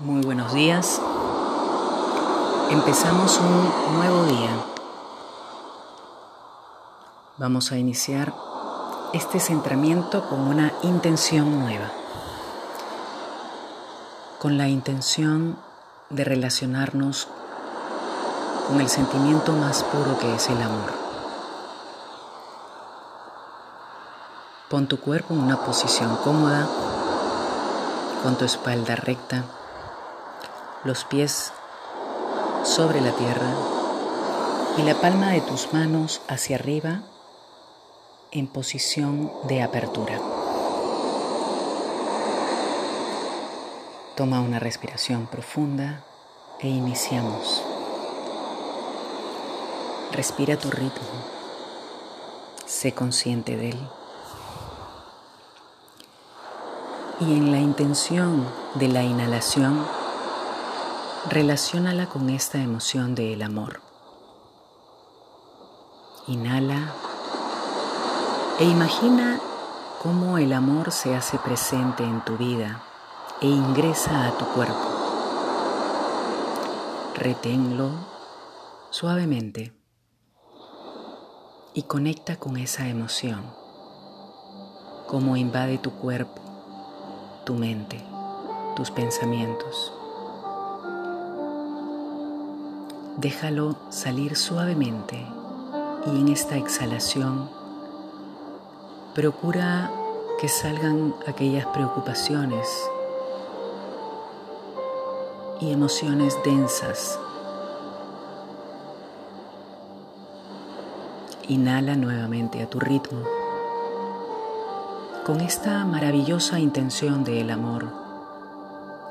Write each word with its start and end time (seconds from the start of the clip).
Muy 0.00 0.24
buenos 0.24 0.52
días. 0.52 1.00
Empezamos 2.70 3.40
un 3.40 3.96
nuevo 3.96 4.26
día. 4.26 4.50
Vamos 7.36 7.72
a 7.72 7.78
iniciar 7.78 8.32
este 9.12 9.40
centramiento 9.40 10.28
con 10.28 10.42
una 10.42 10.72
intención 10.84 11.58
nueva. 11.58 11.90
Con 14.38 14.56
la 14.56 14.68
intención 14.68 15.58
de 16.10 16.22
relacionarnos 16.22 17.26
con 18.68 18.80
el 18.80 18.88
sentimiento 18.88 19.52
más 19.54 19.82
puro 19.82 20.16
que 20.20 20.32
es 20.32 20.48
el 20.48 20.62
amor. 20.62 20.92
Pon 24.70 24.86
tu 24.86 25.00
cuerpo 25.00 25.34
en 25.34 25.40
una 25.40 25.56
posición 25.56 26.14
cómoda, 26.22 26.68
con 28.22 28.36
tu 28.36 28.44
espalda 28.44 28.94
recta 28.94 29.57
los 30.84 31.04
pies 31.04 31.52
sobre 32.64 33.00
la 33.00 33.12
tierra 33.12 33.54
y 34.76 34.82
la 34.82 34.94
palma 34.94 35.30
de 35.32 35.40
tus 35.40 35.72
manos 35.72 36.22
hacia 36.28 36.56
arriba 36.56 37.02
en 38.30 38.46
posición 38.46 39.32
de 39.48 39.62
apertura. 39.62 40.20
Toma 44.16 44.40
una 44.40 44.58
respiración 44.58 45.26
profunda 45.26 46.04
e 46.60 46.68
iniciamos. 46.68 47.62
Respira 50.12 50.56
tu 50.56 50.70
ritmo. 50.70 51.08
Sé 52.66 52.92
consciente 52.92 53.56
de 53.56 53.70
él. 53.70 53.88
Y 57.20 57.32
en 57.32 57.50
la 57.50 57.58
intención 57.58 58.46
de 58.74 58.88
la 58.88 59.02
inhalación, 59.02 59.84
Relaciónala 61.26 62.08
con 62.08 62.30
esta 62.30 62.58
emoción 62.58 63.14
del 63.14 63.42
amor. 63.42 63.82
Inhala 66.28 66.94
e 68.60 68.64
imagina 68.64 69.38
cómo 70.00 70.38
el 70.38 70.52
amor 70.54 70.90
se 70.90 71.14
hace 71.16 71.38
presente 71.38 72.04
en 72.04 72.24
tu 72.24 72.38
vida 72.38 72.82
e 73.42 73.46
ingresa 73.46 74.28
a 74.28 74.38
tu 74.38 74.46
cuerpo. 74.46 74.78
Reténlo 77.16 77.90
suavemente 78.90 79.74
y 81.74 81.82
conecta 81.82 82.36
con 82.36 82.56
esa 82.56 82.88
emoción, 82.88 83.52
cómo 85.08 85.36
invade 85.36 85.78
tu 85.78 85.90
cuerpo, 85.90 86.40
tu 87.44 87.54
mente, 87.54 88.02
tus 88.76 88.90
pensamientos. 88.90 89.92
Déjalo 93.18 93.74
salir 93.88 94.36
suavemente 94.36 95.26
y 96.06 96.20
en 96.20 96.28
esta 96.28 96.56
exhalación 96.56 97.50
procura 99.12 99.90
que 100.40 100.46
salgan 100.48 101.16
aquellas 101.26 101.66
preocupaciones 101.66 102.68
y 105.60 105.72
emociones 105.72 106.38
densas. 106.44 107.18
Inhala 111.48 111.96
nuevamente 111.96 112.62
a 112.62 112.70
tu 112.70 112.78
ritmo 112.78 113.24
con 115.26 115.40
esta 115.40 115.84
maravillosa 115.84 116.60
intención 116.60 117.24
del 117.24 117.50
amor 117.50 117.92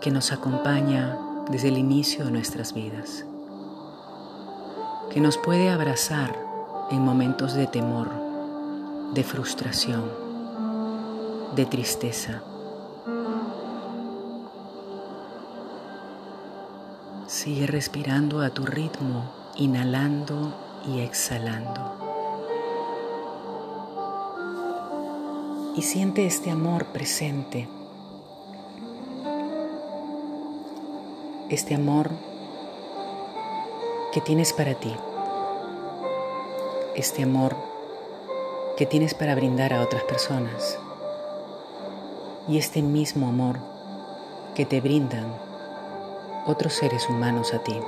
que 0.00 0.12
nos 0.12 0.30
acompaña 0.30 1.18
desde 1.50 1.66
el 1.66 1.78
inicio 1.78 2.24
de 2.24 2.30
nuestras 2.30 2.72
vidas 2.72 3.24
que 5.10 5.20
nos 5.20 5.38
puede 5.38 5.70
abrazar 5.70 6.36
en 6.90 7.00
momentos 7.02 7.54
de 7.54 7.66
temor, 7.66 8.10
de 9.14 9.24
frustración, 9.24 10.10
de 11.54 11.66
tristeza. 11.66 12.42
Sigue 17.26 17.66
respirando 17.66 18.40
a 18.40 18.50
tu 18.50 18.64
ritmo, 18.66 19.30
inhalando 19.56 20.54
y 20.86 21.00
exhalando. 21.00 21.92
Y 25.76 25.82
siente 25.82 26.26
este 26.26 26.50
amor 26.50 26.86
presente. 26.86 27.68
Este 31.50 31.74
amor 31.74 32.10
que 34.16 34.22
tienes 34.22 34.54
para 34.54 34.72
ti, 34.72 34.96
este 36.94 37.24
amor 37.24 37.54
que 38.78 38.86
tienes 38.86 39.12
para 39.12 39.34
brindar 39.34 39.74
a 39.74 39.82
otras 39.82 40.04
personas. 40.04 40.78
Y 42.48 42.56
este 42.56 42.80
mismo 42.80 43.28
amor 43.28 43.58
que 44.54 44.64
te 44.64 44.80
brindan 44.80 45.26
otros 46.46 46.72
seres 46.72 47.10
humanos 47.10 47.52
a 47.52 47.58
ti. 47.58 47.78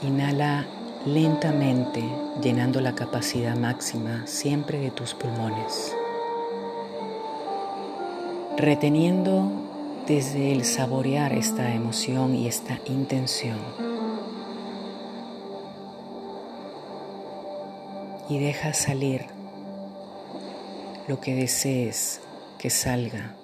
Inhala 0.00 0.64
lentamente, 1.04 2.02
llenando 2.40 2.80
la 2.80 2.94
capacidad 2.94 3.54
máxima 3.54 4.26
siempre 4.26 4.78
de 4.78 4.90
tus 4.90 5.12
pulmones, 5.12 5.94
reteniendo 8.56 9.73
desde 10.06 10.52
el 10.52 10.64
saborear 10.66 11.32
esta 11.32 11.74
emoción 11.74 12.34
y 12.34 12.46
esta 12.46 12.78
intención. 12.86 13.58
Y 18.28 18.38
deja 18.38 18.74
salir 18.74 19.26
lo 21.08 21.20
que 21.20 21.34
desees 21.34 22.20
que 22.58 22.68
salga 22.68 23.34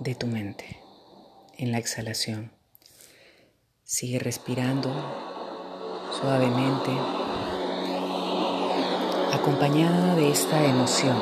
de 0.00 0.14
tu 0.14 0.26
mente 0.26 0.80
en 1.56 1.70
la 1.70 1.78
exhalación. 1.78 2.52
Sigue 3.84 4.18
respirando 4.18 4.90
suavemente, 6.20 6.90
acompañada 9.32 10.16
de 10.16 10.30
esta 10.30 10.64
emoción, 10.64 11.16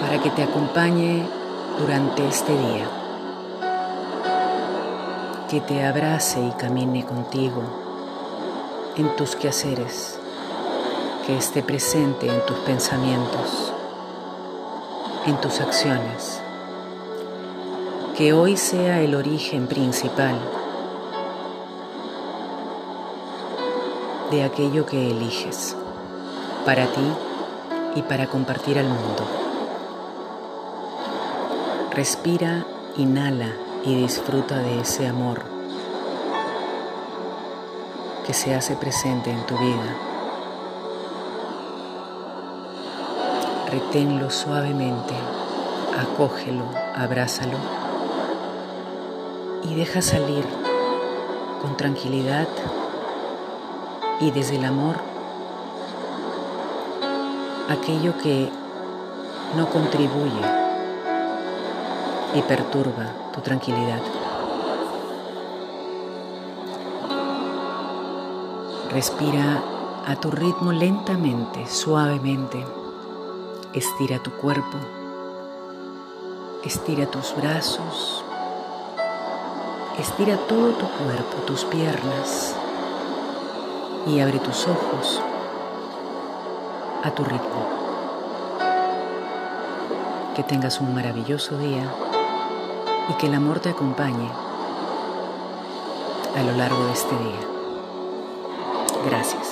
para 0.00 0.20
que 0.22 0.30
te 0.30 0.42
acompañe 0.42 1.41
durante 1.78 2.26
este 2.26 2.52
día. 2.52 2.86
Que 5.48 5.60
te 5.60 5.84
abrace 5.84 6.40
y 6.40 6.50
camine 6.52 7.04
contigo 7.04 7.62
en 8.96 9.14
tus 9.16 9.36
quehaceres, 9.36 10.18
que 11.26 11.36
esté 11.36 11.62
presente 11.62 12.26
en 12.26 12.46
tus 12.46 12.58
pensamientos, 12.58 13.72
en 15.26 15.40
tus 15.40 15.60
acciones. 15.60 16.40
Que 18.16 18.32
hoy 18.32 18.56
sea 18.56 19.00
el 19.00 19.14
origen 19.14 19.66
principal 19.66 20.38
de 24.30 24.44
aquello 24.44 24.86
que 24.86 25.10
eliges 25.10 25.76
para 26.64 26.86
ti 26.86 27.12
y 27.94 28.02
para 28.02 28.26
compartir 28.26 28.78
al 28.78 28.88
mundo. 28.88 29.41
Respira, 31.94 32.64
inhala 32.96 33.52
y 33.84 33.94
disfruta 33.94 34.56
de 34.60 34.80
ese 34.80 35.06
amor 35.06 35.42
que 38.26 38.32
se 38.32 38.54
hace 38.54 38.76
presente 38.76 39.30
en 39.30 39.44
tu 39.44 39.58
vida. 39.58 39.94
Reténlo 43.70 44.30
suavemente, 44.30 45.12
acógelo, 46.00 46.64
abrázalo 46.96 47.58
y 49.62 49.74
deja 49.74 50.00
salir 50.00 50.46
con 51.60 51.76
tranquilidad 51.76 52.48
y 54.18 54.30
desde 54.30 54.56
el 54.56 54.64
amor 54.64 54.96
aquello 57.68 58.16
que 58.16 58.48
no 59.58 59.68
contribuye 59.68 60.61
y 62.34 62.42
perturba 62.42 63.12
tu 63.32 63.40
tranquilidad. 63.40 64.00
Respira 68.90 69.62
a 70.06 70.16
tu 70.16 70.30
ritmo 70.30 70.72
lentamente, 70.72 71.66
suavemente. 71.66 72.64
Estira 73.74 74.18
tu 74.22 74.30
cuerpo. 74.32 74.78
Estira 76.64 77.06
tus 77.06 77.34
brazos. 77.36 78.24
Estira 79.98 80.36
todo 80.48 80.72
tu 80.72 80.86
cuerpo, 80.86 81.36
tus 81.46 81.64
piernas. 81.64 82.54
Y 84.06 84.20
abre 84.20 84.38
tus 84.38 84.66
ojos 84.66 85.20
a 87.04 87.10
tu 87.10 87.24
ritmo. 87.24 87.82
que 90.34 90.42
tengas 90.42 90.80
un 90.80 90.94
maravilloso 90.94 91.58
día 91.58 91.84
y 93.08 93.14
que 93.14 93.26
el 93.26 93.34
amor 93.34 93.60
te 93.60 93.70
acompañe 93.70 94.30
a 96.36 96.42
lo 96.42 96.52
largo 96.52 96.84
de 96.86 96.92
este 96.92 97.16
día. 97.18 97.40
Gracias. 99.06 99.51